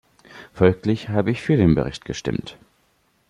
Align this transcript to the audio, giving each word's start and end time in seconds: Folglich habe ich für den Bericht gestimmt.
Folglich 0.51 1.09
habe 1.09 1.29
ich 1.29 1.43
für 1.43 1.57
den 1.57 1.75
Bericht 1.75 2.05
gestimmt. 2.05 2.57